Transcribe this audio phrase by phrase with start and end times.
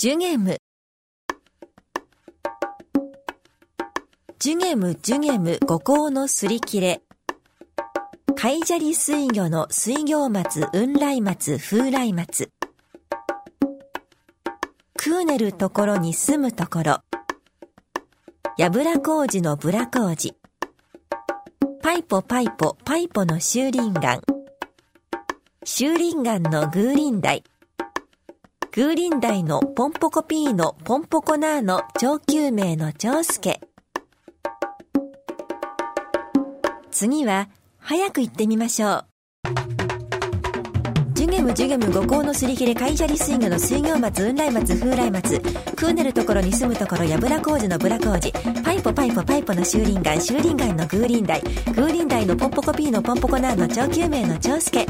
[0.00, 0.56] ジュゲム。
[4.38, 7.02] ジュゲムジュゲム五行のすり切れ。
[8.34, 12.50] 海砂利水魚の水魚松雲来松風来松。
[14.96, 17.00] クーネルところに住むところ。
[18.56, 20.34] やぶら工事のブラ工事
[21.82, 24.22] パイポパイポパイポの修林岩
[25.62, 27.10] 修林岩のグーリ
[28.70, 33.60] ンダイグーリンダイのポンポコピーのポンポコナーの長久名の長介
[36.92, 39.06] 次は早く行ってみましょう。
[41.14, 45.40] ジュゲムジュゲム五行のすり切れ海砂利水魚の水魚松雲来松風来松。
[45.40, 51.40] クーネルところに住むところやぶら工事のブラ工事パイポパイポパイポの修林岩修林岩のグーリンダイ。
[51.40, 54.86] グーリンダイのポンポコピーのポンポコナーの長久名の長介